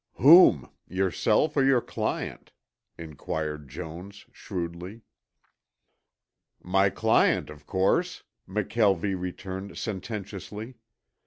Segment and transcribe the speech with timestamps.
[0.15, 0.71] "Whom?
[0.87, 2.53] Yourself or your client?"
[2.97, 5.01] inquired Jones shrewdly.
[6.59, 10.73] "My client, of course," McKelvie returned sententiously.